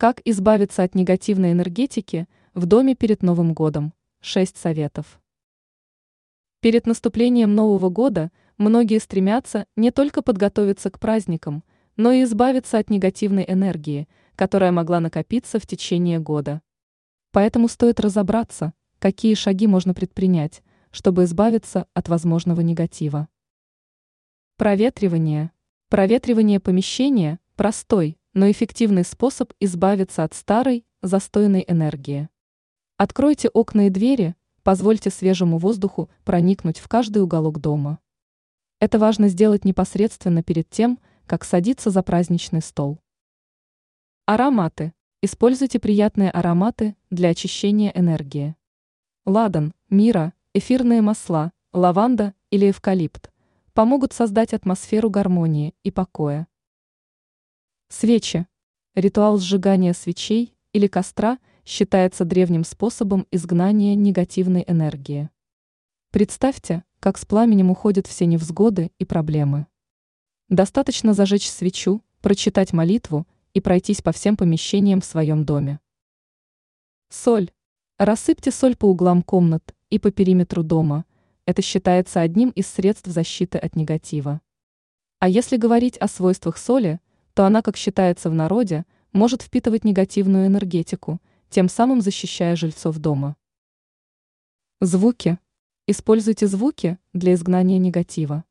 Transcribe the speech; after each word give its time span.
Как 0.00 0.22
избавиться 0.24 0.82
от 0.82 0.94
негативной 0.94 1.52
энергетики 1.52 2.26
в 2.54 2.64
доме 2.64 2.94
перед 2.94 3.22
Новым 3.22 3.52
годом? 3.52 3.92
6 4.22 4.56
советов. 4.56 5.20
Перед 6.60 6.86
наступлением 6.86 7.54
Нового 7.54 7.90
года 7.90 8.32
многие 8.56 8.98
стремятся 8.98 9.66
не 9.76 9.90
только 9.90 10.22
подготовиться 10.22 10.90
к 10.90 10.98
праздникам, 10.98 11.64
но 11.98 12.12
и 12.12 12.22
избавиться 12.22 12.78
от 12.78 12.88
негативной 12.88 13.44
энергии, 13.46 14.08
которая 14.36 14.72
могла 14.72 15.00
накопиться 15.00 15.58
в 15.58 15.66
течение 15.66 16.18
года. 16.18 16.62
Поэтому 17.30 17.68
стоит 17.68 18.00
разобраться, 18.00 18.72
какие 19.00 19.34
шаги 19.34 19.66
можно 19.66 19.92
предпринять, 19.92 20.62
чтобы 20.92 21.24
избавиться 21.24 21.86
от 21.92 22.08
возможного 22.08 22.62
негатива. 22.62 23.28
Проветривание. 24.56 25.50
Проветривание 25.90 26.58
помещения– 26.58 27.38
простой, 27.54 28.16
но 28.32 28.50
эффективный 28.50 29.04
способ 29.04 29.52
избавиться 29.60 30.24
от 30.24 30.34
старой, 30.34 30.84
застойной 31.02 31.64
энергии. 31.66 32.28
Откройте 32.96 33.48
окна 33.48 33.86
и 33.86 33.90
двери, 33.90 34.34
позвольте 34.62 35.10
свежему 35.10 35.58
воздуху 35.58 36.10
проникнуть 36.24 36.78
в 36.78 36.88
каждый 36.88 37.22
уголок 37.22 37.60
дома. 37.60 37.98
Это 38.78 38.98
важно 38.98 39.28
сделать 39.28 39.64
непосредственно 39.64 40.42
перед 40.42 40.68
тем, 40.70 40.98
как 41.26 41.44
садиться 41.44 41.90
за 41.90 42.02
праздничный 42.02 42.62
стол. 42.62 42.98
Ароматы. 44.26 44.92
Используйте 45.22 45.78
приятные 45.78 46.30
ароматы 46.30 46.96
для 47.10 47.30
очищения 47.30 47.92
энергии. 47.94 48.56
Ладан, 49.26 49.74
мира, 49.90 50.32
эфирные 50.54 51.02
масла, 51.02 51.52
лаванда 51.72 52.34
или 52.50 52.70
эвкалипт 52.70 53.30
помогут 53.74 54.12
создать 54.12 54.54
атмосферу 54.54 55.10
гармонии 55.10 55.74
и 55.82 55.90
покоя. 55.90 56.48
Свечи. 57.92 58.46
Ритуал 58.94 59.38
сжигания 59.38 59.92
свечей 59.94 60.54
или 60.72 60.86
костра 60.86 61.40
считается 61.66 62.24
древним 62.24 62.62
способом 62.62 63.26
изгнания 63.32 63.96
негативной 63.96 64.64
энергии. 64.64 65.28
Представьте, 66.12 66.84
как 67.00 67.18
с 67.18 67.26
пламенем 67.26 67.68
уходят 67.68 68.06
все 68.06 68.26
невзгоды 68.26 68.92
и 69.00 69.04
проблемы. 69.04 69.66
Достаточно 70.48 71.14
зажечь 71.14 71.50
свечу, 71.50 72.00
прочитать 72.20 72.72
молитву 72.72 73.26
и 73.54 73.60
пройтись 73.60 74.02
по 74.02 74.12
всем 74.12 74.36
помещениям 74.36 75.00
в 75.00 75.04
своем 75.04 75.44
доме. 75.44 75.80
Соль. 77.08 77.50
Рассыпьте 77.98 78.52
соль 78.52 78.76
по 78.76 78.84
углам 78.84 79.22
комнат 79.22 79.74
и 79.90 79.98
по 79.98 80.12
периметру 80.12 80.62
дома. 80.62 81.06
Это 81.44 81.60
считается 81.60 82.20
одним 82.20 82.50
из 82.50 82.68
средств 82.68 83.08
защиты 83.08 83.58
от 83.58 83.74
негатива. 83.74 84.40
А 85.18 85.28
если 85.28 85.56
говорить 85.56 85.96
о 85.96 86.06
свойствах 86.06 86.56
соли– 86.56 87.00
то 87.40 87.46
она, 87.46 87.62
как 87.62 87.78
считается 87.78 88.28
в 88.28 88.34
народе, 88.34 88.84
может 89.12 89.40
впитывать 89.40 89.82
негативную 89.82 90.46
энергетику, 90.46 91.22
тем 91.48 91.70
самым 91.70 92.02
защищая 92.02 92.54
жильцов 92.54 92.98
дома. 92.98 93.34
Звуки. 94.82 95.38
Используйте 95.86 96.46
звуки 96.46 96.98
для 97.14 97.32
изгнания 97.32 97.78
негатива. 97.78 98.44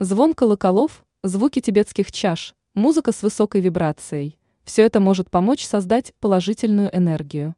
Звон 0.00 0.34
колоколов, 0.34 1.06
звуки 1.22 1.60
тибетских 1.60 2.10
чаш, 2.10 2.56
музыка 2.74 3.12
с 3.12 3.22
высокой 3.22 3.60
вибрацией– 3.60 4.40
все 4.64 4.82
это 4.82 4.98
может 4.98 5.30
помочь 5.30 5.64
создать 5.64 6.12
положительную 6.18 6.90
энергию. 6.92 7.54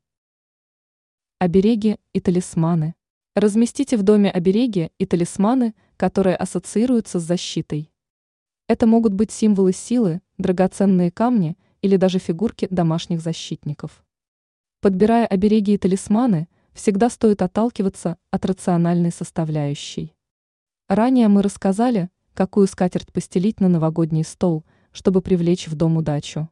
Обереги 1.38 1.96
и 2.12 2.20
талисманы. 2.20 2.94
Разместите 3.34 3.96
в 3.96 4.02
доме 4.02 4.30
обереги 4.30 4.90
и 4.98 5.06
талисманы, 5.06 5.74
которые 5.96 6.36
ассоциируются 6.36 7.20
с 7.20 7.22
защитой. 7.22 7.90
Это 8.68 8.86
могут 8.86 9.14
быть 9.14 9.32
символы 9.32 9.72
силы, 9.72 10.20
драгоценные 10.36 11.10
камни 11.10 11.56
или 11.80 11.96
даже 11.96 12.18
фигурки 12.18 12.68
домашних 12.70 13.22
защитников. 13.22 14.04
Подбирая 14.82 15.26
обереги 15.26 15.72
и 15.74 15.78
талисманы, 15.78 16.48
всегда 16.74 17.08
стоит 17.08 17.40
отталкиваться 17.40 18.18
от 18.30 18.44
рациональной 18.44 19.10
составляющей. 19.10 20.14
Ранее 20.86 21.28
мы 21.28 21.40
рассказали, 21.42 22.10
какую 22.34 22.66
скатерть 22.66 23.10
постелить 23.10 23.58
на 23.58 23.68
новогодний 23.68 24.22
стол, 24.22 24.64
чтобы 24.92 25.22
привлечь 25.22 25.66
в 25.66 25.74
дом 25.74 25.96
удачу. 25.96 26.50